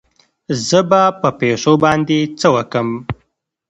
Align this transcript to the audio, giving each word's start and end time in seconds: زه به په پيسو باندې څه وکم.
زه 0.67 0.79
به 0.89 1.01
په 1.21 1.29
پيسو 1.39 1.73
باندې 1.83 2.17
څه 2.39 2.47
وکم. 2.55 2.87